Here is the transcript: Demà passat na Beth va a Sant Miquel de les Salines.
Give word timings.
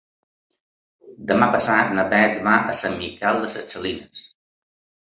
Demà 1.33 1.49
passat 1.57 1.93
na 1.99 2.07
Beth 2.15 2.43
va 2.49 2.57
a 2.73 2.77
Sant 2.81 2.99
Miquel 3.05 3.43
de 3.45 3.55
les 3.55 3.73
Salines. 3.77 4.27